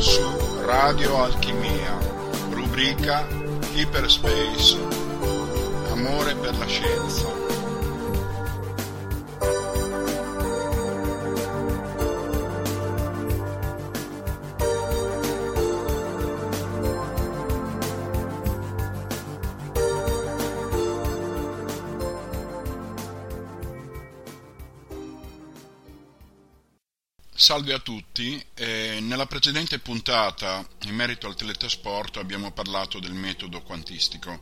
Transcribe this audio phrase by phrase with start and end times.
[0.00, 0.22] su
[0.64, 1.98] Radio Alchimia,
[2.50, 3.26] rubrica
[3.74, 4.78] Hyperspace,
[5.90, 7.37] amore per la scienza.
[27.48, 33.62] Salve a tutti, eh, nella precedente puntata in merito al teletrasporto abbiamo parlato del metodo
[33.62, 34.40] quantistico.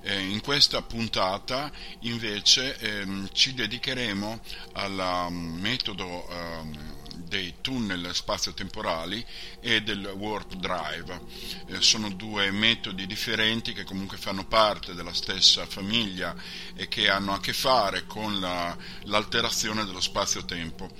[0.00, 4.40] Eh, in questa puntata invece ehm, ci dedicheremo
[4.72, 9.24] al mm, metodo ehm, dei tunnel spazio-temporali
[9.60, 11.20] e del warp drive.
[11.68, 16.34] Eh, sono due metodi differenti che comunque fanno parte della stessa famiglia
[16.74, 20.90] e che hanno a che fare con la, l'alterazione dello spazio-tempo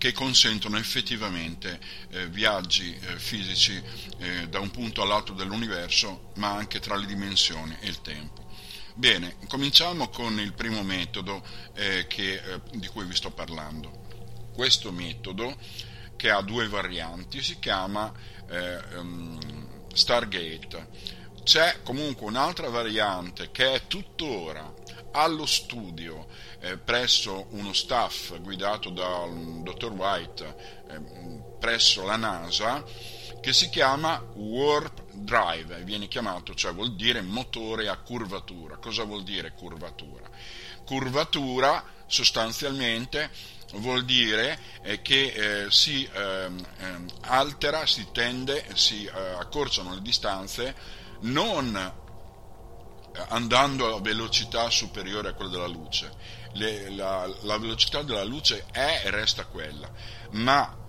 [0.00, 3.78] che consentono effettivamente eh, viaggi eh, fisici
[4.16, 8.48] eh, da un punto all'altro dell'universo, ma anche tra le dimensioni e il tempo.
[8.94, 14.48] Bene, cominciamo con il primo metodo eh, che, eh, di cui vi sto parlando.
[14.54, 15.54] Questo metodo,
[16.16, 18.10] che ha due varianti, si chiama
[18.96, 19.38] um,
[19.92, 20.88] Stargate.
[21.44, 24.72] C'è comunque un'altra variante che è tuttora
[25.12, 26.26] allo studio
[26.60, 30.56] eh, presso uno staff guidato dal dottor White
[30.88, 31.00] eh,
[31.58, 32.84] presso la NASA
[33.40, 38.76] che si chiama Warp Drive, viene chiamato, cioè vuol dire motore a curvatura.
[38.76, 40.28] Cosa vuol dire curvatura?
[40.84, 43.30] Curvatura sostanzialmente
[43.74, 46.50] vuol dire eh, che eh, si eh,
[47.22, 50.74] altera, si tende, si eh, accorciano le distanze
[51.20, 51.92] non
[53.28, 56.38] andando a velocità superiore a quella della luce.
[56.52, 59.88] Le, la, la velocità della luce è e resta quella,
[60.30, 60.80] ma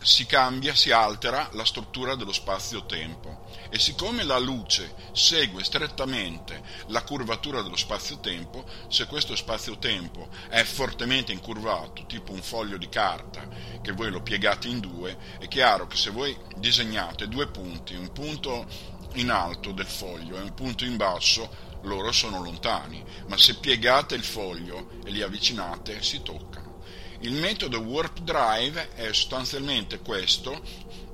[0.00, 7.02] si cambia, si altera la struttura dello spazio-tempo e siccome la luce segue strettamente la
[7.02, 13.48] curvatura dello spazio-tempo, se questo spazio-tempo è fortemente incurvato, tipo un foglio di carta
[13.82, 18.12] che voi lo piegate in due, è chiaro che se voi disegnate due punti, un
[18.12, 23.56] punto in alto del foglio e un punto in basso, loro sono lontani, ma se
[23.56, 26.82] piegate il foglio e li avvicinate si toccano.
[27.20, 30.60] Il metodo Warp Drive è sostanzialmente questo,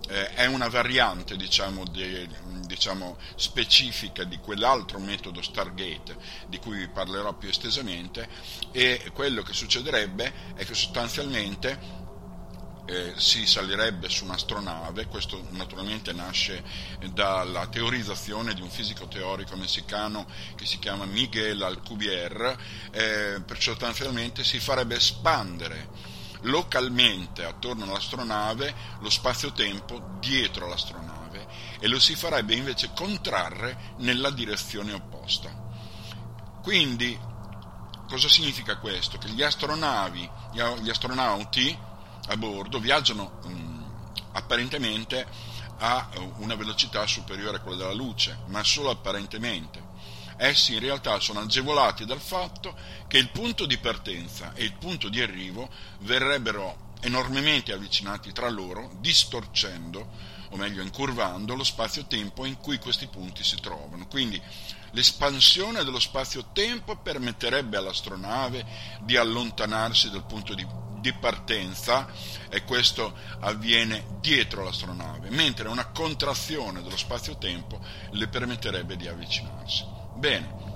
[0.08, 2.28] eh, è una variante diciamo, de,
[2.66, 6.16] diciamo, specifica di quell'altro metodo Stargate
[6.48, 8.28] di cui vi parlerò più estesamente
[8.70, 12.02] e quello che succederebbe è che sostanzialmente
[12.86, 16.62] eh, si salirebbe su un'astronave, questo naturalmente nasce
[17.12, 22.58] dalla teorizzazione di un fisico teorico messicano che si chiama Miguel Alcubierre,
[22.90, 25.88] eh, perciò sostanzialmente si farebbe espandere
[26.42, 31.46] localmente attorno all'astronave lo spazio-tempo dietro l'astronave
[31.80, 35.50] e lo si farebbe invece contrarre nella direzione opposta.
[36.62, 37.18] Quindi
[38.06, 39.18] cosa significa questo?
[39.18, 41.76] Che gli astronavi, gli astronauti
[42.28, 43.82] a bordo viaggiano mh, mm,
[44.32, 45.26] apparentemente
[45.78, 49.92] a una velocità superiore a quella della luce, ma solo apparentemente.
[50.36, 52.76] Essi in realtà sono agevolati dal fatto
[53.06, 55.68] che il punto di partenza e il punto di arrivo
[56.00, 60.08] verrebbero enormemente avvicinati tra loro, distorcendo,
[60.50, 64.06] o meglio incurvando, lo spazio-tempo in cui questi punti si trovano.
[64.06, 64.40] Quindi
[64.92, 68.64] l'espansione dello spazio-tempo permetterebbe all'astronave
[69.02, 70.66] di allontanarsi dal punto di
[71.04, 72.08] di partenza
[72.48, 77.78] e questo avviene dietro l'astronave, mentre una contrazione dello spazio-tempo
[78.12, 79.84] le permetterebbe di avvicinarsi.
[80.14, 80.73] Bene,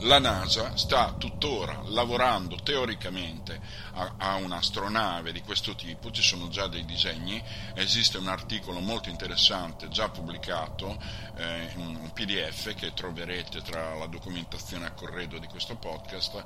[0.00, 3.60] la NASA sta tuttora lavorando teoricamente
[3.94, 7.42] a, a, un'astronave di questo tipo, ci sono già dei disegni,
[7.74, 10.96] esiste un articolo molto interessante già pubblicato,
[11.36, 16.44] eh, un PDF che troverete tra la documentazione a corredo di questo podcast.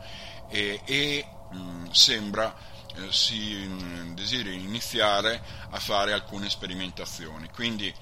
[0.48, 2.54] E, e mh, sembra
[2.94, 7.48] eh, si mm, desideri iniziare a fare alcune sperimentazioni.
[7.48, 7.92] Quindi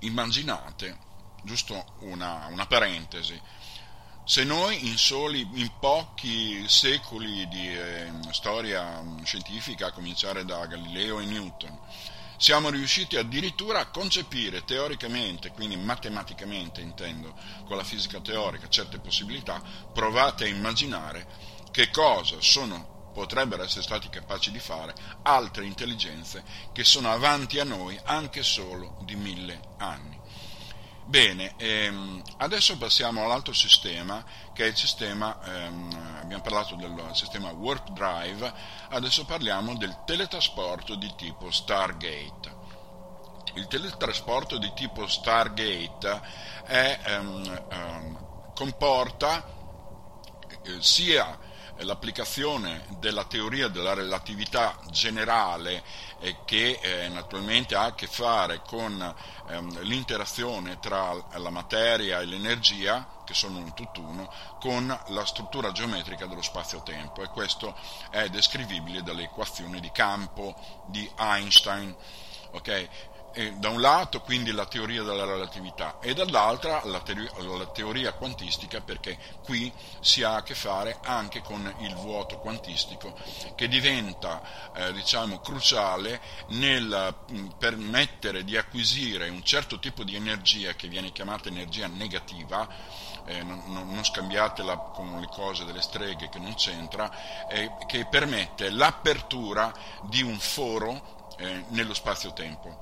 [0.00, 0.98] immaginate,
[1.42, 3.40] giusto una, una parentesi,
[4.24, 11.20] se noi in, soli, in pochi secoli di eh, storia scientifica, a cominciare da Galileo
[11.20, 11.78] e Newton,
[12.38, 17.34] siamo riusciti addirittura a concepire teoricamente, quindi matematicamente intendo,
[17.66, 19.62] con la fisica teorica, certe possibilità,
[19.92, 21.26] provate a immaginare
[21.70, 24.92] che cosa sono potrebbero essere stati capaci di fare
[25.22, 26.42] altre intelligenze
[26.72, 30.20] che sono avanti a noi anche solo di mille anni.
[31.06, 34.24] Bene, ehm, adesso passiamo all'altro sistema,
[34.54, 38.50] che è il sistema, ehm, abbiamo parlato del sistema Warp Drive,
[38.88, 42.62] adesso parliamo del teletrasporto di tipo Stargate.
[43.54, 46.20] Il teletrasporto di tipo Stargate
[46.64, 49.44] è, um, um, comporta
[50.62, 51.38] eh, sia
[51.78, 55.82] l'applicazione della teoria della relatività generale
[56.20, 59.14] eh, che eh, naturalmente ha a che fare con
[59.48, 66.26] ehm, l'interazione tra la materia e l'energia, che sono un tutt'uno, con la struttura geometrica
[66.26, 67.76] dello spazio-tempo e questo
[68.10, 70.54] è descrivibile dalle equazioni di campo
[70.86, 71.94] di Einstein.
[72.52, 72.88] Okay?
[73.56, 78.80] Da un lato quindi la teoria della relatività e dall'altra la, teoria, la teoria quantistica
[78.80, 83.12] perché qui si ha a che fare anche con il vuoto quantistico
[83.56, 90.74] che diventa eh, diciamo cruciale nel mh, permettere di acquisire un certo tipo di energia
[90.74, 92.68] che viene chiamata energia negativa
[93.26, 98.68] eh, non, non, scambiatela con le cose delle streghe che non c'entra, eh, che permette
[98.70, 99.72] l'apertura
[100.02, 102.78] di un foro eh, nello spazio-tempo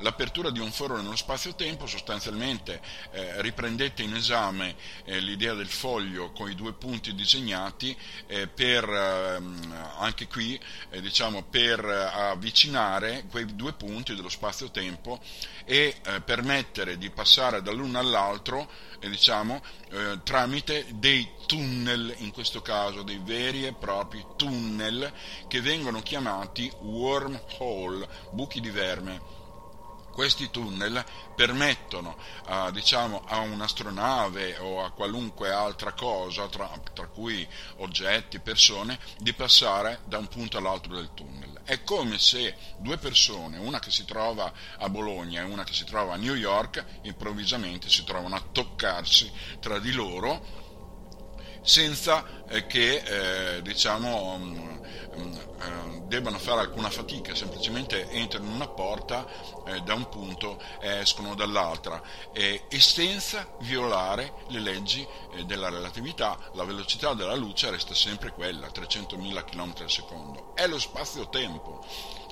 [0.00, 2.80] l'apertura di un foro nello spazio-tempo, sostanzialmente
[3.12, 4.74] eh, riprendete in esame
[5.04, 7.96] eh, l'idea del foglio con i due punti disegnati
[8.26, 10.58] eh, per ehm, anche qui
[10.90, 15.20] eh, diciamo, per avvicinare quei due punti dello spazio-tempo
[15.64, 18.68] e eh, permettere di passare dall'uno all'altro
[19.00, 19.62] eh, diciamo,
[20.24, 25.12] tramite dei tunnel, in questo caso dei veri e propri tunnel
[25.46, 29.33] che vengono chiamati wormhole, buchi di verme
[30.14, 32.16] questi tunnel permettono
[32.46, 37.46] uh, diciamo, a un'astronave o a qualunque altra cosa, tra, tra, cui
[37.78, 41.60] oggetti, persone, di passare da un punto all'altro del tunnel.
[41.64, 45.84] È come se due persone, una che si trova a Bologna e una che si
[45.84, 50.62] trova a New York, improvvisamente si trovano a toccarsi tra di loro
[51.64, 54.78] senza eh, che eh, diciamo, mm,
[55.18, 59.26] mm, eh, debbano fare alcuna fatica, semplicemente entrano in una porta
[59.66, 62.02] eh, da un punto e escono dall'altra
[62.32, 68.68] e senza violare le leggi eh, della relatività, la velocità della luce resta sempre quella,
[68.68, 70.54] 300.000 km al secondo.
[70.54, 71.82] È lo spazio-tempo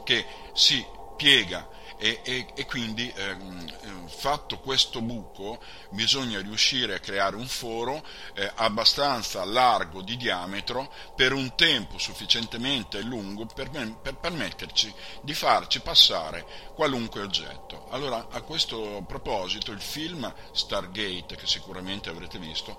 [0.04, 0.84] che si
[1.16, 1.66] piega
[2.02, 8.04] e, e, e quindi ehm, fatto questo buco bisogna riuscire a creare un foro
[8.34, 15.78] eh, abbastanza largo di diametro per un tempo sufficientemente lungo per, per permetterci di farci
[15.78, 16.44] passare
[16.74, 17.86] qualunque oggetto.
[17.90, 22.76] Allora a questo proposito il film Stargate che sicuramente avrete visto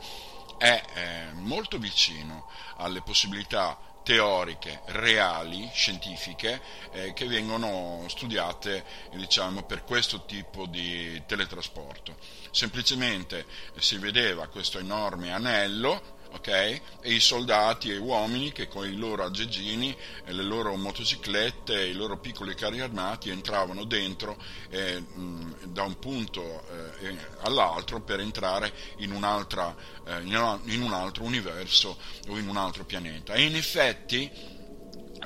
[0.57, 6.61] è eh, molto vicino alle possibilità teoriche, reali, scientifiche,
[6.91, 8.83] eh, che vengono studiate
[9.15, 12.15] diciamo, per questo tipo di teletrasporto.
[12.51, 13.45] Semplicemente
[13.77, 16.79] si vedeva questo enorme anello okay?
[17.01, 19.95] e i soldati e gli uomini che con i loro aggeggini,
[20.25, 24.37] le loro motociclette, i loro piccoli carri armati entravano dentro
[24.69, 26.63] eh, mh, da un punto
[27.01, 31.97] eh, all'altro per entrare in, eh, in un altro universo
[32.27, 33.33] o in un altro pianeta.
[33.33, 34.61] E in effetti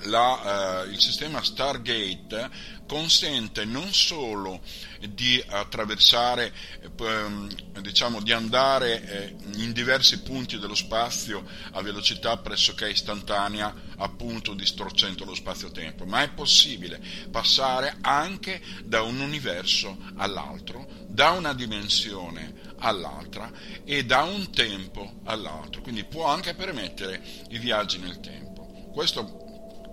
[0.06, 4.62] la, eh, il sistema Stargate consente non solo
[5.10, 6.52] di attraversare,
[6.82, 14.54] eh, diciamo, di andare eh, in diversi punti dello spazio a velocità pressoché istantanea, appunto
[14.54, 17.00] distorcendo lo spazio-tempo, ma è possibile
[17.30, 23.51] passare anche da un universo all'altro, da una dimensione all'altra
[23.84, 28.92] e da un tempo all'altro, quindi può anche permettere i viaggi nel tempo.
[28.94, 29.47] Questo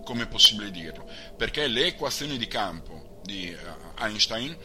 [0.05, 1.09] come è possibile dirlo?
[1.37, 3.59] Perché le equazioni di campo di eh,
[3.99, 4.57] Einstein,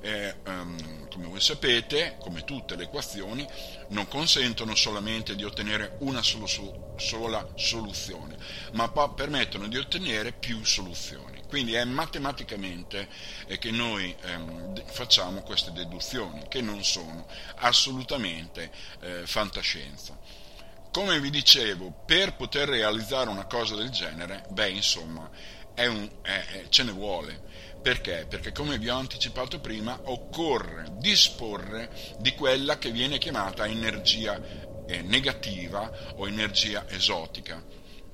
[0.00, 3.46] eh, um, come voi sapete, come tutte le equazioni,
[3.88, 8.36] non consentono solamente di ottenere una solo, sola soluzione,
[8.72, 11.42] ma permettono di ottenere più soluzioni.
[11.48, 13.08] Quindi è matematicamente
[13.46, 17.26] eh, che noi ehm, facciamo queste deduzioni, che non sono
[17.56, 20.46] assolutamente eh, fantascienza
[20.90, 25.30] come vi dicevo, per poter realizzare una cosa del genere, beh, insomma,
[25.76, 27.46] un, è, è, ce ne vuole.
[27.80, 28.26] Perché?
[28.28, 34.40] Perché come vi ho anticipato prima, occorre disporre di quella che viene chiamata energia
[34.86, 37.62] eh, negativa o energia esotica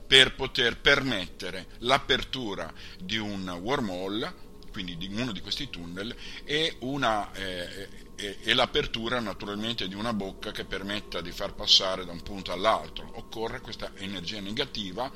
[0.07, 6.15] per poter permettere l'apertura di un wormhole, quindi di uno di questi tunnel,
[6.45, 12.05] e una eh, e, e l'apertura naturalmente di una bocca che permetta di far passare
[12.05, 13.11] da un punto all'altro.
[13.15, 15.11] Occorre questa energia negativa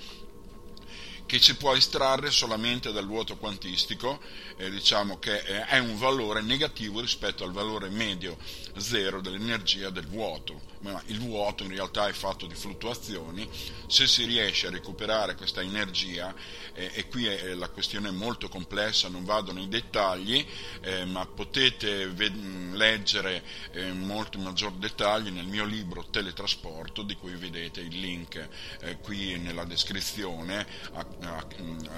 [1.28, 4.18] che si può estrarre solamente dal vuoto quantistico,
[4.56, 8.38] eh, diciamo che è un valore negativo rispetto al valore medio
[8.78, 10.64] zero dell'energia del vuoto.
[10.80, 13.49] Ma il vuoto in realtà è fatto di fluttuazioni,
[13.88, 16.32] se si riesce a recuperare questa energia,
[16.73, 20.47] eh, e qui è, la questione è molto complessa, non vado nei dettagli,
[20.80, 23.42] eh, ma potete ved- leggere
[23.73, 28.49] eh, molti maggior dettagli nel mio libro Teletrasporto, di cui vedete il link
[28.80, 30.64] eh, qui nella descrizione.
[30.92, 31.04] A,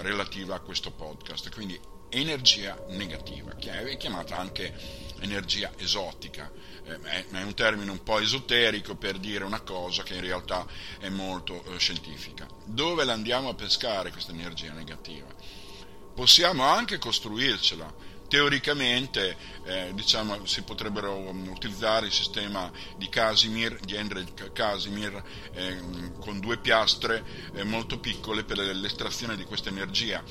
[0.01, 1.79] relativa a questo podcast, quindi
[2.11, 4.75] energia negativa, che è chiamata anche
[5.21, 6.51] energia esotica,
[6.85, 10.67] eh, è un termine un po' esoterico per dire una cosa che in realtà
[10.99, 12.47] è molto eh, scientifica.
[12.65, 15.29] Dove la andiamo a pescare questa energia negativa?
[16.15, 17.95] Possiamo anche costruircela,
[18.31, 25.21] teoricamente eh, diciamo, si potrebbero um, utilizzare il sistema di Casimir, di Henry Casimir,
[25.53, 25.83] eh,
[26.21, 30.23] con due piastre eh, molto piccole per l'estrazione di questa energia.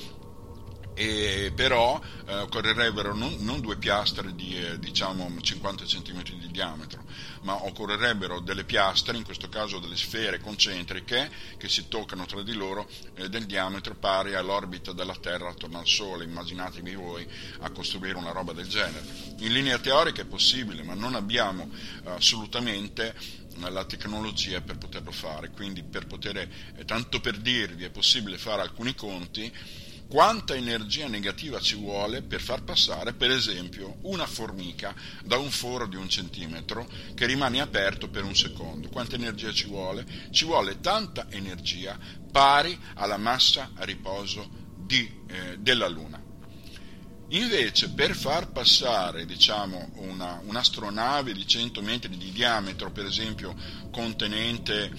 [0.94, 7.02] E però eh, occorrerebbero non, non, due piastre di eh, diciamo 50 cm di diametro,
[7.42, 12.52] ma occorrerebbero delle piastre, in questo caso delle sfere concentriche che si toccano tra di
[12.54, 16.24] loro eh, del diametro pari all'orbita della Terra attorno al Sole.
[16.24, 17.26] Immaginatevi voi
[17.60, 19.04] a costruire una roba del genere.
[19.38, 21.70] In linea teorica è possibile, ma non abbiamo
[22.04, 27.84] eh, assolutamente eh, la tecnologia per poterlo fare, quindi per poter, eh, tanto per dirvi,
[27.84, 29.52] è possibile fare alcuni conti
[30.10, 35.86] quanta energia negativa ci vuole per far passare, per esempio, una formica da un foro
[35.86, 38.88] di un centimetro che rimane aperto per un secondo.
[38.88, 40.04] Quanta energia ci vuole?
[40.32, 41.96] Ci vuole tanta energia
[42.32, 46.20] pari alla massa a riposo di, eh, della Luna.
[47.28, 53.54] Invece, per far passare diciamo, una, un'astronave di 100 metri di diametro, per esempio
[53.92, 54.90] contenente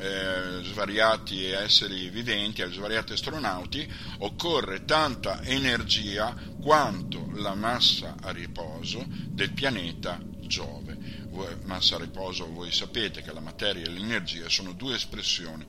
[0.00, 3.88] eh, svariati esseri viventi, a svariati astronauti,
[4.18, 11.18] occorre tanta energia quanto la massa a riposo del pianeta Giove.
[11.62, 15.64] Massa a riposo, voi sapete che la materia e l'energia sono due espressioni,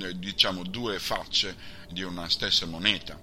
[0.00, 1.54] eh, diciamo due facce
[1.88, 3.18] di una stessa moneta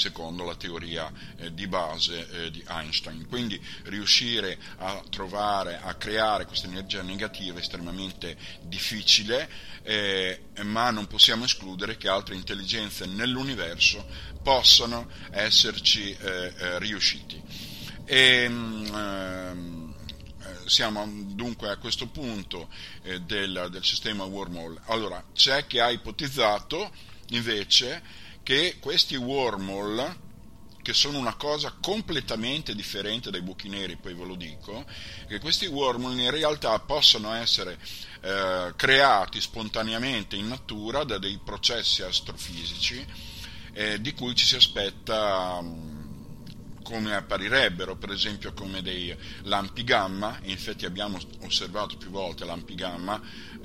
[0.00, 3.26] secondo la teoria eh, di base eh, di Einstein.
[3.28, 9.48] Quindi riuscire a trovare, a creare questa energia negativa è estremamente difficile,
[9.82, 14.06] eh, ma non possiamo escludere che altre intelligenze nell'universo
[14.42, 17.40] possano esserci eh, eh, riusciti.
[18.06, 19.94] E, mh, ehm,
[20.64, 21.04] siamo
[21.34, 22.68] dunque a questo punto
[23.02, 24.80] eh, del, del sistema wormhole.
[24.86, 26.90] Allora, c'è chi ha ipotizzato
[27.30, 28.02] invece
[28.50, 30.28] che questi wormhole
[30.82, 34.84] che sono una cosa completamente differente dai buchi neri, poi ve lo dico,
[35.28, 37.78] che questi wormhole in realtà possono essere
[38.22, 43.06] eh, creati spontaneamente in natura da dei processi astrofisici
[43.72, 45.99] eh, di cui ci si aspetta mh,
[46.90, 53.20] come apparirebbero, per esempio come dei lampi gamma, infatti abbiamo osservato più volte lampi gamma,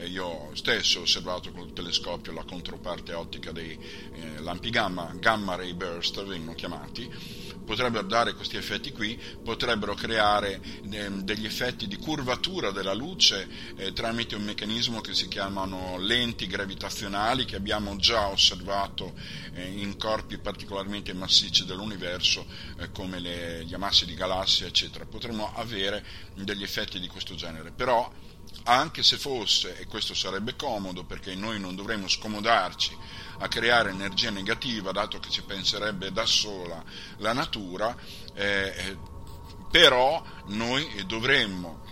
[0.05, 5.73] io stesso ho osservato col telescopio la controparte ottica dei eh, lampi gamma, gamma ray
[5.73, 7.11] burst vengono chiamati,
[7.65, 13.91] potrebbero dare questi effetti qui, potrebbero creare eh, degli effetti di curvatura della luce eh,
[13.93, 19.13] tramite un meccanismo che si chiamano lenti gravitazionali che abbiamo già osservato
[19.53, 22.45] eh, in corpi particolarmente massicci dell'universo
[22.79, 25.05] eh, come le, gli amassi di galassie eccetera.
[25.05, 26.03] Potremmo avere
[26.35, 28.11] degli effetti di questo genere, però
[28.63, 32.97] anche se fosse, e questo sarebbe comodo perché noi non dovremmo scomodarci
[33.39, 36.83] a creare energia negativa, dato che ci penserebbe da sola
[37.17, 37.95] la natura,
[38.33, 39.13] eh, eh
[39.69, 41.83] però noi dovremmo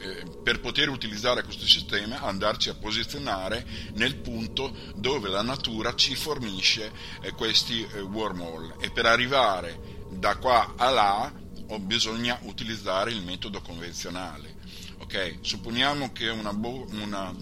[0.00, 6.16] eh, per poter utilizzare questo sistema andarci a posizionare nel punto dove la natura ci
[6.16, 11.32] fornisce eh, questi wormhole e per arrivare da qua a là
[11.68, 14.56] oh, bisogna utilizzare il metodo convenzionale.
[15.08, 15.38] Okay?
[15.40, 17.34] Supponiamo che una bo- una,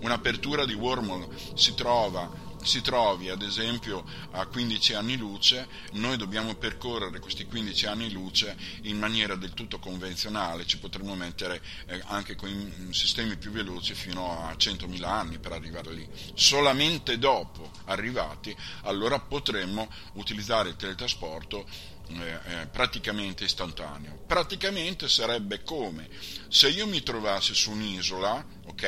[0.00, 6.54] un'apertura di wormhole si trova si trovi ad esempio a 15 anni luce, noi dobbiamo
[6.54, 12.34] percorrere questi 15 anni luce in maniera del tutto convenzionale, ci potremmo mettere eh, anche
[12.36, 16.08] con sistemi più veloci fino a 100.000 anni per arrivare lì.
[16.32, 21.66] Solamente dopo arrivati, allora potremmo utilizzare il teletrasporto
[22.08, 24.22] eh, eh, praticamente istantaneo.
[24.26, 26.08] Praticamente sarebbe come
[26.48, 28.82] se io mi trovassi su un'isola, ok?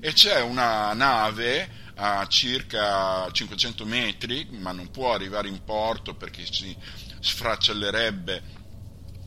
[0.00, 6.44] E c'è una nave a circa 500 metri, ma non può arrivare in porto perché
[6.50, 6.76] si
[7.20, 8.53] sfracellerebbe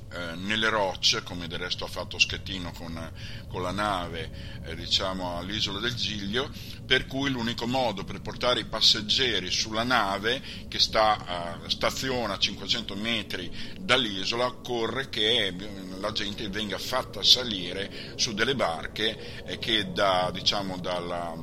[0.10, 3.12] eh, nelle rocce, come del resto ha fatto Schettino con,
[3.48, 4.32] con la nave
[4.64, 6.50] eh, diciamo, all'isola del Giglio,
[6.86, 12.38] per cui l'unico modo per portare i passeggeri sulla nave che sta a stazione a
[12.38, 15.54] 500 metri dall'isola occorre che
[16.00, 21.36] la gente venga fatta salire su delle barche eh, che da, diciamo, dalla,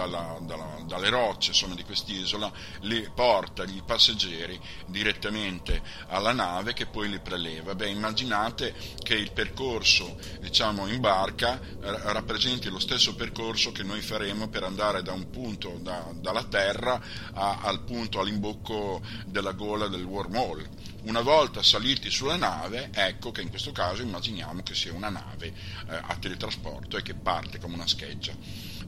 [0.00, 2.50] dalla, dalla, dalle rocce insomma, di quest'isola,
[2.82, 7.74] li porta i passeggeri direttamente alla nave che poi li preleva.
[7.74, 14.48] Beh, immaginate che il percorso diciamo, in barca rappresenti lo stesso percorso che noi faremo
[14.48, 17.00] per andare da un punto da, dalla terra
[17.32, 20.88] a, al punto all'imbocco della gola del wormhole.
[21.02, 25.46] Una volta saliti sulla nave, ecco che in questo caso immaginiamo che sia una nave
[25.46, 25.54] eh,
[25.94, 28.34] a teletrasporto e che parte come una scheggia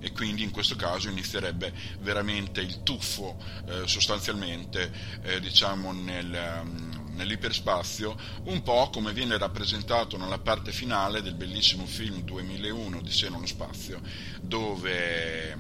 [0.03, 4.93] e quindi in questo caso inizierebbe veramente il tuffo eh, sostanzialmente
[5.23, 11.87] eh, diciamo nel, um, nell'iperspazio, un po' come viene rappresentato nella parte finale del bellissimo
[11.87, 14.01] film 2001 di Seno nello spazio,
[14.41, 15.57] dove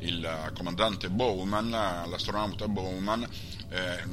[0.00, 3.26] il comandante Bowman, l'astronauta Bowman,
[3.70, 4.04] eh,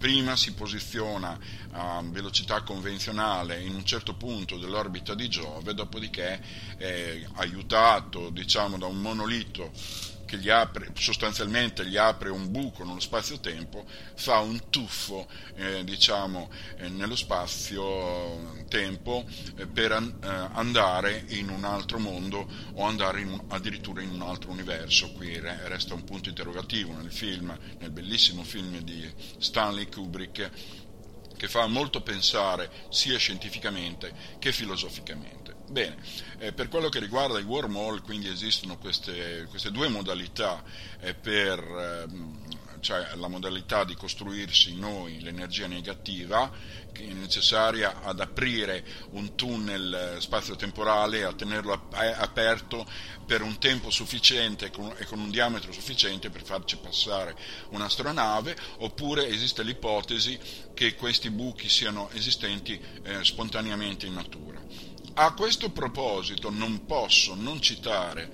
[0.00, 1.38] prima si posiziona
[1.72, 6.40] a velocità convenzionale in un certo punto dell'orbita di Giove, dopodiché
[6.78, 9.70] è aiutato diciamo, da un monolito
[10.30, 13.84] che gli apre, sostanzialmente gli apre un buco nello spazio-tempo,
[14.14, 19.24] fa un tuffo eh, diciamo, eh, nello spazio-tempo
[19.56, 24.10] eh, per an- eh, andare in un altro mondo o andare in un, addirittura in
[24.10, 25.10] un altro universo.
[25.10, 30.48] Qui re- resta un punto interrogativo nel film, nel bellissimo film di Stanley Kubrick
[31.36, 35.39] che fa molto pensare sia scientificamente che filosoficamente.
[35.70, 35.98] Bene,
[36.38, 40.64] eh, per quello che riguarda i wormhole, quindi esistono queste, queste due modalità
[40.98, 42.06] eh, per eh,
[42.80, 46.50] cioè la modalità di costruirsi noi l'energia negativa
[46.90, 52.84] che è necessaria ad aprire un tunnel spazio-temporale, a tenerlo aperto
[53.24, 57.36] per un tempo sufficiente e con un diametro sufficiente per farci passare
[57.68, 60.36] un'astronave, oppure esiste l'ipotesi
[60.74, 64.89] che questi buchi siano esistenti eh, spontaneamente in natura.
[65.20, 68.30] A questo proposito non posso non citare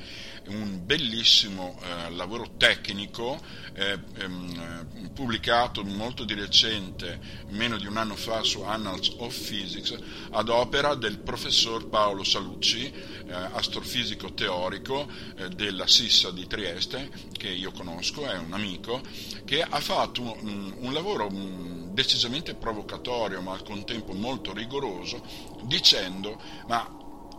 [0.47, 3.41] un bellissimo eh, lavoro tecnico
[3.75, 7.19] eh, ehm, pubblicato molto di recente,
[7.49, 9.99] meno di un anno fa, su Annals of Physics,
[10.31, 17.49] ad opera del professor Paolo Salucci, eh, astrofisico teorico eh, della Sissa di Trieste, che
[17.49, 19.01] io conosco, è un amico,
[19.45, 25.23] che ha fatto un, un lavoro mm, decisamente provocatorio, ma al contempo molto rigoroso,
[25.67, 26.89] dicendo, ma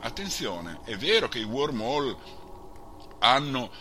[0.01, 2.15] attenzione, è vero che i wormhole
[3.19, 3.71] hanno,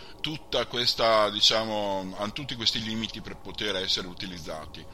[0.69, 4.85] questa, diciamo, hanno tutti questi limiti per poter essere utilizzati,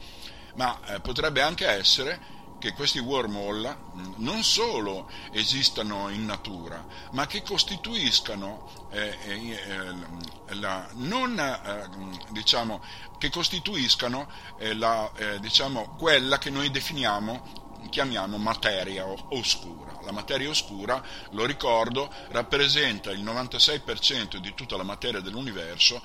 [0.55, 3.77] ma eh, potrebbe anche essere che questi wormhole
[4.17, 9.59] non solo esistano in natura, ma che costituiscano, eh, eh,
[10.47, 11.89] eh la, non, eh,
[12.31, 12.81] diciamo,
[13.17, 15.11] che costituiscano eh, la,
[15.41, 17.62] diciamo, quella che noi definiamo
[17.93, 19.99] chiamiamo materia oscura.
[20.01, 26.01] La materia oscura, lo ricordo, rappresenta il 96% di tutta la materia dell'universo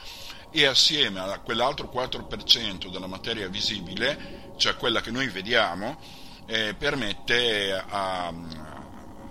[0.51, 5.99] e assieme a quell'altro 4% della materia visibile, cioè quella che noi vediamo,
[6.45, 8.35] eh, permette a,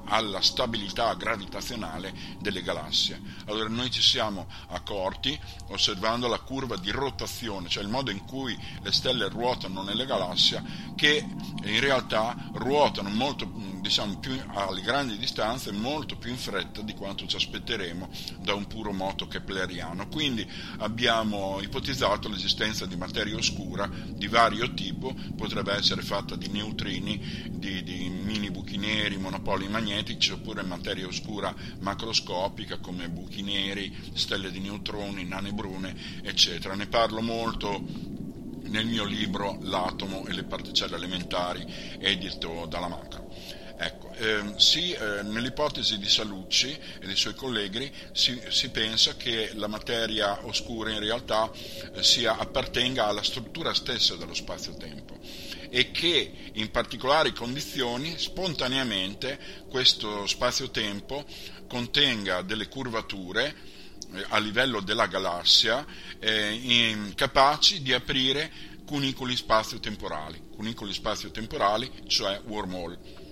[0.07, 3.19] alla stabilità gravitazionale delle galassie.
[3.45, 8.57] Allora noi ci siamo accorti, osservando la curva di rotazione, cioè il modo in cui
[8.81, 10.63] le stelle ruotano nelle galassie,
[10.95, 11.25] che
[11.63, 13.45] in realtà ruotano molto
[13.81, 18.67] diciamo, più alle grandi distanze molto più in fretta di quanto ci aspetteremo da un
[18.67, 20.07] puro moto kepleriano.
[20.07, 27.49] Quindi abbiamo ipotizzato l'esistenza di materia oscura di vario tipo, potrebbe essere fatta di neutrini,
[27.49, 29.96] di, di mini buchi neri, monopoli magnetici
[30.31, 36.75] oppure materia oscura macroscopica come buchi neri, stelle di neutroni, nane brune, eccetera.
[36.75, 37.83] Ne parlo molto
[38.67, 41.65] nel mio libro L'atomo e le particelle elementari,
[41.97, 43.26] edito dalla Macro.
[43.79, 49.51] Ecco, ehm, sì, eh, nell'ipotesi di Salucci e dei suoi colleghi si, si pensa che
[49.53, 51.51] la materia oscura in realtà
[51.93, 55.19] eh, sia, appartenga alla struttura stessa dello spazio-tempo
[55.69, 59.37] e che in particolari condizioni spontaneamente
[59.69, 61.23] questo spazio-tempo
[61.67, 63.55] contenga delle curvature
[64.11, 65.85] eh, a livello della galassia
[66.17, 68.51] eh, in, capaci di aprire
[68.87, 73.25] cunicoli spazio-temporali, cunicoli spazio-temporali, cioè wormhole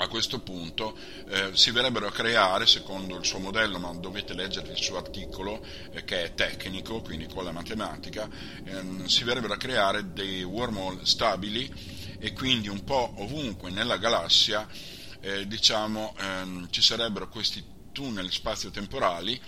[0.00, 0.96] a questo punto
[1.28, 5.62] eh, si verrebbero a creare, secondo il suo modello, ma dovete leggere il suo articolo
[5.92, 8.28] eh, che è tecnico, quindi con la matematica,
[8.64, 11.70] ehm, si verrebbero a creare dei wormhole stabili
[12.18, 14.66] e quindi un po' ovunque nella galassia
[15.20, 19.38] eh, diciamo, ehm, ci sarebbero questi tunnel spazio-temporali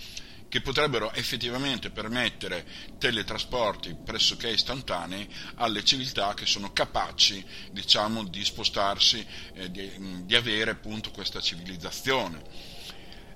[0.53, 2.63] che potrebbero effettivamente permettere
[2.99, 9.91] teletrasporti pressoché istantanei alle civiltà che sono capaci diciamo, di spostarsi, eh, di,
[10.25, 12.72] di avere appunto questa civilizzazione.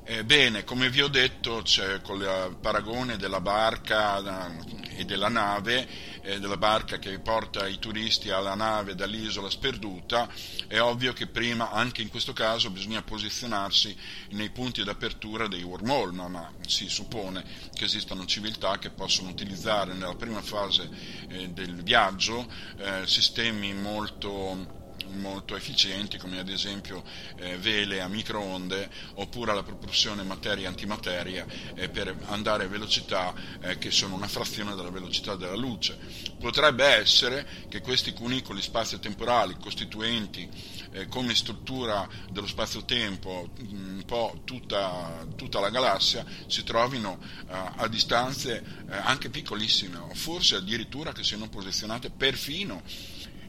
[0.10, 4.56] Ebbene, come vi ho detto, c'è con il paragone della barca
[4.96, 5.86] e della nave,
[6.22, 10.30] eh, della barca che porta i turisti alla nave dall'isola sperduta,
[10.68, 13.94] è ovvio che prima, anche in questo caso, bisogna posizionarsi
[14.30, 16.30] nei punti d'apertura dei wormhole, no?
[16.30, 17.44] ma si suppone
[17.74, 20.90] che esistano civiltà che possono utilizzare nella prima fase
[21.28, 27.04] eh, del viaggio eh, sistemi molto molto efficienti come ad esempio
[27.38, 33.92] eh, vele a microonde oppure la propulsione materia-antimateria eh, per andare a velocità eh, che
[33.92, 35.98] sono una frazione della velocità della luce.
[36.40, 40.50] Potrebbe essere che questi cunicoli spazio-temporali costituenti
[40.92, 47.88] eh, come struttura dello spazio-tempo un po' tutta, tutta la galassia si trovino eh, a
[47.88, 52.82] distanze anche piccolissime o forse addirittura che siano posizionate perfino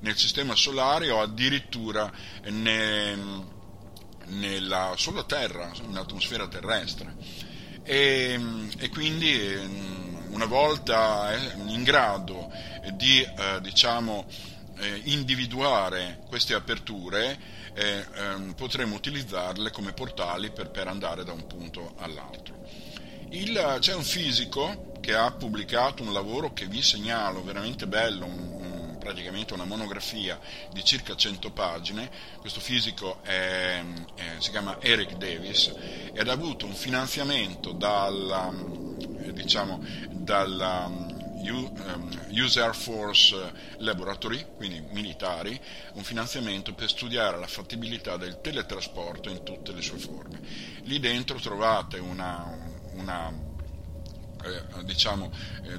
[0.01, 2.11] nel sistema solare o addirittura
[2.45, 3.17] ne,
[4.27, 7.15] nella sola Terra, nell'atmosfera terrestre.
[7.83, 8.39] E,
[8.79, 12.51] e, quindi mm, una volta eh, in grado
[12.93, 14.27] di eh, diciamo,
[14.79, 17.39] eh, individuare queste aperture
[17.75, 22.57] eh, ehm, potremo utilizzarle come portali per, per, andare da un punto all'altro.
[23.31, 28.58] Il, c'è un fisico che ha pubblicato un lavoro che vi segnalo, veramente bello, un,
[29.09, 30.39] praticamente una monografia
[30.71, 33.83] di circa 100 pagine, questo fisico è,
[34.15, 35.73] è, si chiama Eric Davis
[36.13, 38.53] ed ha avuto un finanziamento dalla,
[39.33, 41.17] diciamo, dalla
[42.33, 45.59] US Air Force Laboratory, quindi militari,
[45.95, 50.39] un finanziamento per studiare la fattibilità del teletrasporto in tutte le sue forme.
[50.83, 52.45] Lì dentro trovate una,
[52.93, 53.33] una
[54.45, 55.79] eh, diciamo, eh,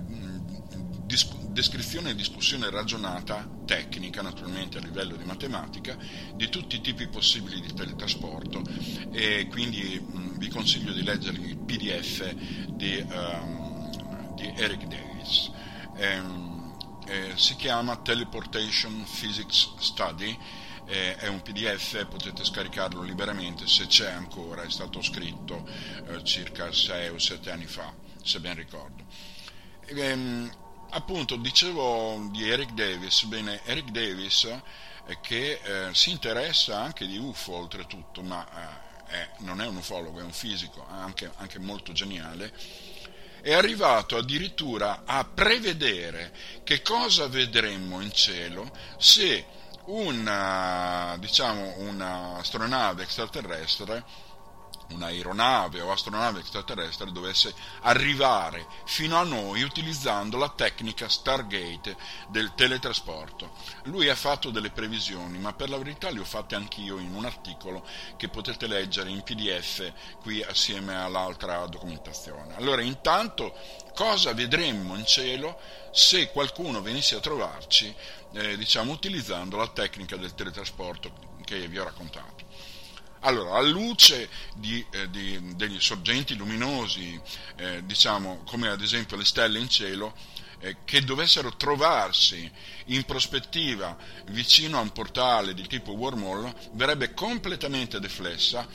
[1.09, 5.97] dis- descrizione e discussione ragionata, tecnica naturalmente a livello di matematica,
[6.35, 8.61] di tutti i tipi possibili di teletrasporto
[9.11, 12.31] e quindi mh, vi consiglio di leggere il PDF
[12.69, 15.51] di, um, di Eric Davis.
[15.95, 20.37] Um, eh, si chiama Teleportation Physics Study,
[20.85, 25.67] eh, è un PDF, potete scaricarlo liberamente se c'è ancora, è stato scritto
[26.07, 27.91] eh, circa 6 o 7 anni fa,
[28.21, 29.03] se ben ricordo.
[29.87, 30.51] Ehm,
[30.89, 37.17] appunto dicevo di Eric Davis, bene, Eric Davis eh, che eh, si interessa anche di
[37.17, 38.45] UFO oltretutto, ma
[39.07, 42.53] eh, è, non è un ufologo, è un fisico, anche, anche molto geniale,
[43.41, 49.45] è arrivato addirittura a prevedere che cosa vedremmo in cielo se
[49.85, 54.03] una, diciamo, un'astronave extraterrestre
[54.91, 61.95] un'aeronave o astronave extraterrestre dovesse arrivare fino a noi utilizzando la tecnica Stargate
[62.29, 63.51] del teletrasporto.
[63.83, 67.25] Lui ha fatto delle previsioni, ma per la verità le ho fatte anch'io in un
[67.25, 67.85] articolo
[68.17, 72.55] che potete leggere in PDF qui assieme all'altra documentazione.
[72.55, 73.55] Allora, intanto,
[73.93, 75.59] cosa vedremmo in cielo
[75.91, 77.93] se qualcuno venisse a trovarci,
[78.33, 81.11] eh, diciamo, utilizzando la tecnica del teletrasporto
[81.43, 82.48] che vi ho raccontato?
[83.21, 87.19] Allora, alla luce di, eh, di, degli sorgenti luminosi,
[87.57, 90.15] eh, diciamo come ad esempio le stelle in cielo,
[90.59, 92.49] eh, che dovessero trovarsi
[92.85, 98.65] in prospettiva vicino a un portale di tipo wormhole, verrebbe completamente deflessa,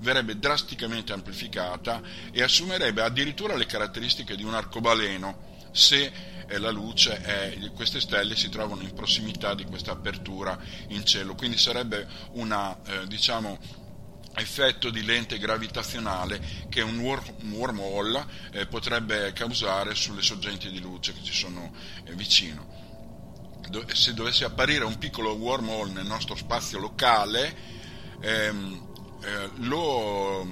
[0.00, 6.12] verrebbe drasticamente amplificata e assumerebbe addirittura le caratteristiche di un arcobaleno se
[6.46, 11.34] eh, la luce e queste stelle si trovano in prossimità di questa apertura in cielo.
[11.34, 13.58] Quindi sarebbe una, eh, diciamo,
[14.36, 21.22] effetto di lente gravitazionale che un wormhole eh, potrebbe causare sulle sorgenti di luce che
[21.22, 21.72] ci sono
[22.04, 22.82] eh, vicino.
[23.68, 27.56] Do- se dovesse apparire un piccolo wormhole nel nostro spazio locale,
[28.20, 28.88] ehm,
[29.22, 30.46] eh, lo,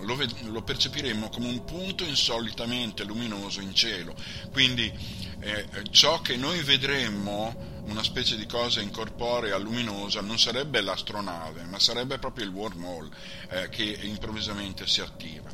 [0.00, 4.14] lo, ved- lo, percepiremo come un punto insolitamente luminoso in cielo.
[4.52, 4.92] Quindi
[5.40, 11.78] eh, ciò che noi vedremmo una specie di cosa incorporea luminosa non sarebbe l'astronave, ma
[11.78, 13.10] sarebbe proprio il wormhole
[13.50, 15.50] eh, che improvvisamente si attiva.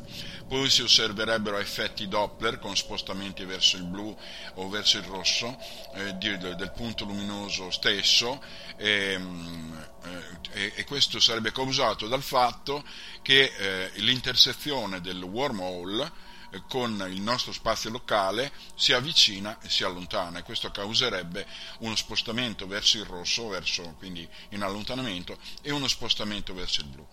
[0.47, 4.15] Poi si osserverebbero effetti Doppler con spostamenti verso il blu
[4.55, 5.57] o verso il rosso
[5.93, 8.41] eh, di, del punto luminoso stesso
[8.77, 12.83] ehm, eh, e, e, questo sarebbe causato dal fatto
[13.21, 16.27] che eh, l'intersezione del wormhole
[16.67, 21.45] con il nostro spazio locale si avvicina e si allontana e questo causerebbe
[21.79, 27.07] uno spostamento verso il rosso, verso, quindi in allontanamento, e uno spostamento verso il blu.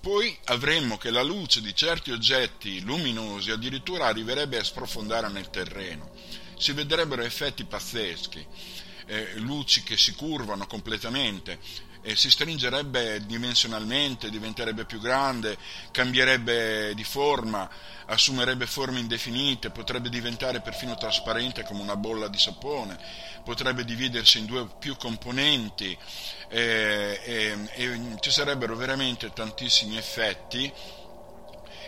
[0.00, 6.10] Poi avremmo che la luce di certi oggetti luminosi addirittura arriverebbe a sprofondare nel terreno.
[6.58, 8.46] Si vedrebbero effetti pazzeschi,
[9.06, 11.58] eh, luci che si curvano completamente,
[12.06, 15.58] e si stringerebbe dimensionalmente, diventerebbe più grande,
[15.90, 17.68] cambierebbe di forma,
[18.06, 22.96] assumerebbe forme indefinite, potrebbe diventare perfino trasparente come una bolla di sapone,
[23.42, 25.98] potrebbe dividersi in due o più componenti
[26.48, 30.72] e, e, e ci sarebbero veramente tantissimi effetti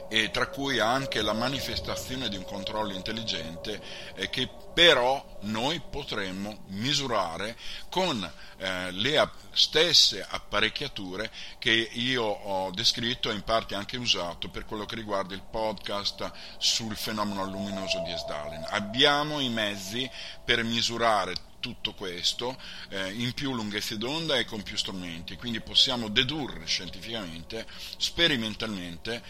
[0.08, 3.80] e tra cui anche la manifestazione di un controllo intelligente
[4.14, 7.56] eh, che però noi potremmo misurare
[7.88, 14.64] con eh, le stesse apparecchiature che io ho descritto e in parte anche usato per
[14.64, 18.64] quello che riguarda il podcast sul fenomeno luminoso di Esdalen.
[18.68, 20.08] Abbiamo i mezzi
[20.44, 22.56] per misurare tutto questo
[22.88, 27.66] eh, in più lunghezze d'onda e con più strumenti, quindi possiamo dedurre scientificamente,
[27.96, 29.22] sperimentalmente,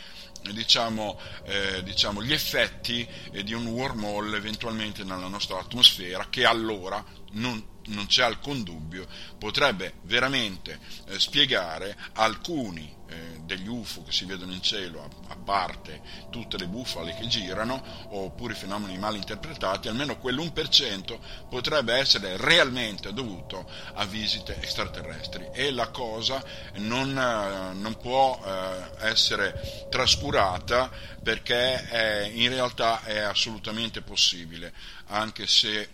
[0.53, 7.05] diciamo, eh, diciamo, gli effetti eh, di un wormhole eventualmente nella nostra atmosfera che allora
[7.33, 9.07] non non c'è alcun dubbio,
[9.39, 16.03] potrebbe veramente eh, spiegare alcuni eh, degli UFO che si vedono in cielo, a, parte
[16.29, 21.19] tutte le bufale che girano, oppure i fenomeni mal interpretati, almeno quell'1%
[21.49, 26.45] potrebbe essere realmente dovuto a visite extraterrestri e la cosa
[26.75, 30.91] non, eh, non può eh, essere trascurata
[31.23, 34.73] perché è, in realtà è assolutamente possibile,
[35.07, 35.89] anche se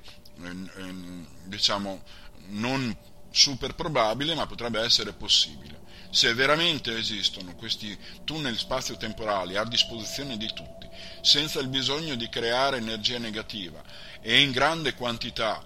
[1.44, 2.02] diciamo,
[2.48, 2.96] non
[3.30, 5.82] super probabile, ma potrebbe essere possibile.
[6.14, 10.88] Se veramente esistono questi tunnel spazio-temporali a disposizione di tutti,
[11.20, 13.82] senza il bisogno di creare energia negativa
[14.20, 15.60] e in grande quantità,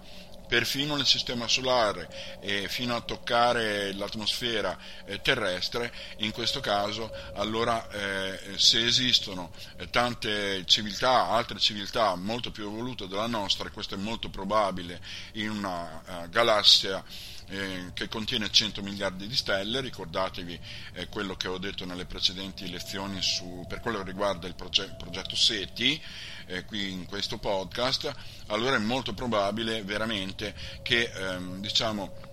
[0.47, 2.09] perfino nel sistema solare
[2.41, 9.87] e fino a toccare l'atmosfera eh, terrestre, in questo caso allora eh, se esistono eh,
[9.91, 14.99] tante civiltà, altre civiltà molto più evolute della nostra, questo è molto probabile
[15.33, 17.05] in una uh, galassia
[17.49, 20.59] eh, che contiene 100 miliardi di stelle, ricordatevi
[20.93, 24.95] eh, quello che ho detto nelle precedenti lezioni su, per quello che riguarda il progetto,
[24.95, 26.01] progetto SETI,
[26.47, 28.13] eh, qui in questo podcast,
[28.47, 32.28] allora è molto probabile veramente che ehm, diciamo,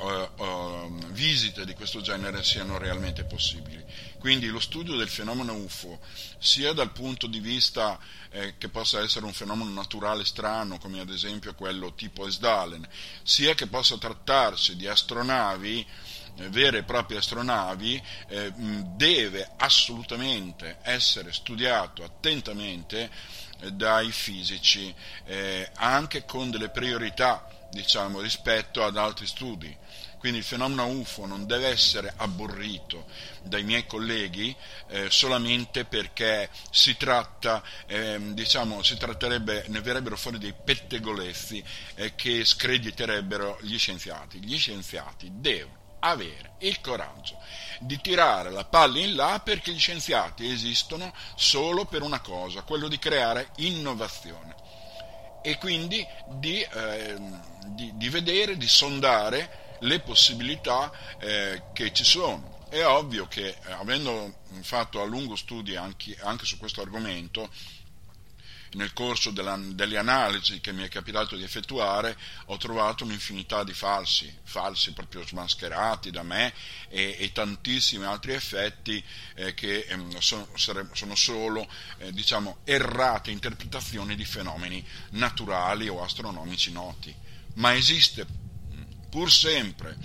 [0.00, 3.84] Uh, uh, visite di questo genere siano realmente possibili.
[4.18, 5.98] Quindi lo studio del fenomeno UFO,
[6.38, 7.98] sia dal punto di vista
[8.30, 12.86] eh, che possa essere un fenomeno naturale strano, come ad esempio quello tipo Esdalen,
[13.22, 15.86] sia che possa trattarsi di astronavi,
[16.36, 23.10] eh, vere e proprie astronavi, eh, deve assolutamente essere studiato attentamente
[23.60, 29.76] eh, dai fisici, eh, anche con delle priorità diciamo, rispetto ad altri studi.
[30.18, 33.06] Quindi il fenomeno UFO non deve essere abborrito
[33.42, 34.54] dai miei colleghi
[34.88, 41.62] eh, solamente perché si tratta, eh, diciamo, si tratterebbe, ne verrebbero fuori dei pettegolezzi
[41.94, 44.44] eh, che screditerebbero gli scienziati.
[44.44, 47.38] Gli scienziati devono avere il coraggio
[47.80, 52.88] di tirare la palla in là perché gli scienziati esistono solo per una cosa, quello
[52.88, 54.54] di creare innovazione
[55.42, 57.16] e quindi di, eh,
[57.66, 62.66] di, di vedere, di sondare le possibilità eh, che ci sono.
[62.68, 67.48] È ovvio che eh, avendo fatto a lungo studi anche, anche su questo argomento,
[68.72, 73.72] nel corso della, delle analisi che mi è capitato di effettuare ho trovato un'infinità di
[73.72, 76.52] falsi, falsi proprio smascherati da me
[76.88, 79.02] e, e tantissimi altri effetti
[79.34, 81.66] eh, che eh, sono, sono, solo
[81.98, 87.14] eh, diciamo, errate interpretazioni di fenomeni naturali o astronomici noti.
[87.54, 88.26] Ma esiste
[89.08, 89.96] pur sempre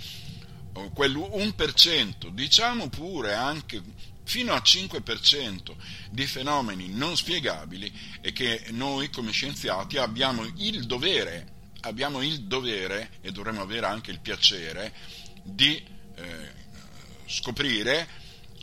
[0.92, 3.82] quell'1%, diciamo pure anche
[4.24, 5.74] fino al 5%
[6.10, 13.18] di fenomeni non spiegabili e che noi come scienziati abbiamo il dovere, abbiamo il dovere
[13.20, 14.92] e dovremmo avere anche il piacere
[15.42, 15.82] di
[16.16, 16.52] eh,
[17.26, 18.08] scoprire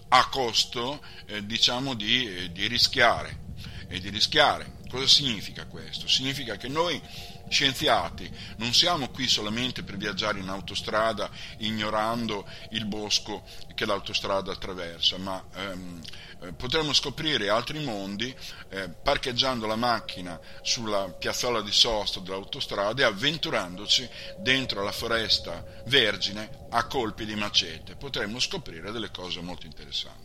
[0.09, 3.49] a costo eh, diciamo di, eh, di rischiare
[3.87, 4.79] e di rischiare.
[4.91, 6.05] Cosa significa questo?
[6.05, 7.01] Significa che noi
[7.47, 15.17] scienziati, non siamo qui solamente per viaggiare in autostrada ignorando il bosco che l'autostrada attraversa,
[15.17, 16.01] ma ehm,
[16.41, 18.35] eh, potremmo scoprire altri mondi
[18.67, 26.67] eh, parcheggiando la macchina sulla piazzola di sosta dell'autostrada e avventurandoci dentro la foresta vergine
[26.69, 27.95] a colpi di macete.
[27.95, 30.20] Potremmo scoprire delle cose molto interessanti.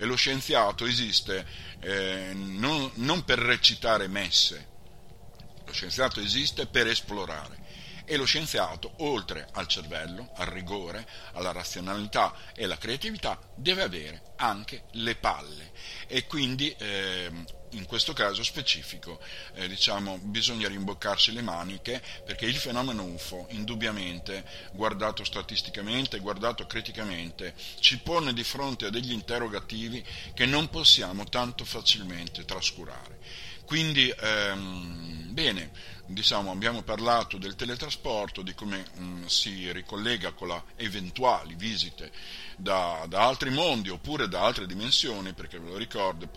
[0.00, 1.46] E lo scienziato esiste
[1.80, 4.66] eh, non, non per recitare messe,
[5.66, 7.58] lo scienziato esiste per esplorare
[8.10, 14.32] e lo scienziato, oltre al cervello, al rigore, alla razionalità e alla creatività, deve avere
[14.34, 15.70] anche le palle.
[16.08, 17.30] E quindi eh,
[17.70, 19.20] in questo caso specifico
[19.54, 27.54] eh, diciamo, bisogna rimboccarsi le maniche perché il fenomeno UFO indubbiamente guardato statisticamente guardato criticamente
[27.78, 33.18] ci pone di fronte a degli interrogativi che non possiamo tanto facilmente trascurare.
[33.64, 35.70] Quindi ehm, bene
[36.12, 42.10] diciamo, abbiamo parlato del teletrasporto, di come mh, mm, si ricollega con le eventuali visite
[42.56, 46.28] da, da, altri mondi oppure da altre dimensioni, perché ve lo ricordo,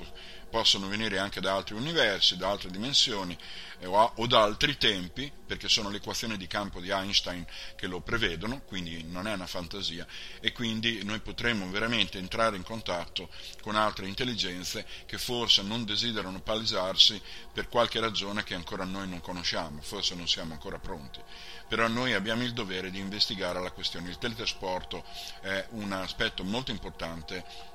[0.54, 3.36] possono venire anche da altri universi, da altre dimensioni
[3.80, 7.44] eh, o, o, da altri tempi, perché sono le equazioni di campo di Einstein
[7.76, 10.06] che lo prevedono, quindi non è una fantasia,
[10.40, 13.30] e quindi noi potremmo veramente entrare in contatto
[13.62, 17.20] con altre intelligenze che forse non desiderano palesarsi
[17.52, 21.22] per qualche ragione che ancora noi non conosciamo, forse non siamo ancora pronti.
[21.68, 24.10] Però noi abbiamo il dovere di investigare la questione.
[24.10, 25.04] Il teletrasporto
[25.42, 27.72] è un aspetto molto importante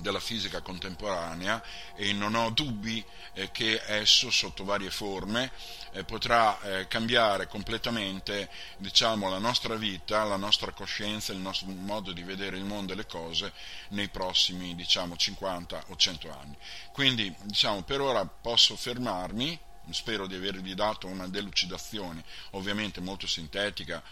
[0.00, 1.62] della fisica contemporanea
[1.94, 5.50] e non ho dubbi eh, che esso sotto varie forme
[5.92, 12.12] eh, potrà eh, cambiare completamente diciamo, la nostra vita, la nostra coscienza, il nostro modo
[12.12, 13.52] di vedere il mondo e le cose
[13.90, 16.56] nei prossimi diciamo, 50 o 100 anni.
[16.92, 19.58] Quindi diciamo, per ora posso fermarmi,
[19.92, 24.02] spero di avervi dato una delucidazione ovviamente molto sintetica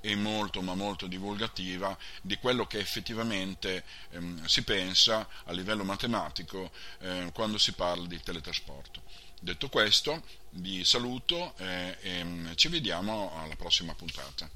[0.00, 6.70] e molto ma molto divulgativa di quello che effettivamente ehm, si pensa a livello matematico
[6.98, 9.02] eh, quando si parla di teletrasporto.
[9.40, 14.48] Detto questo, vi saluto eh, e ci vediamo alla prossima puntata.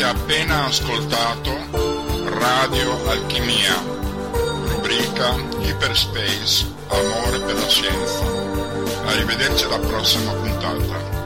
[0.00, 1.50] Avete appena ascoltato
[2.38, 3.74] Radio Alchimia,
[4.68, 8.24] rubrica Hyperspace, amore per la scienza.
[9.04, 11.19] Arrivederci alla prossima puntata.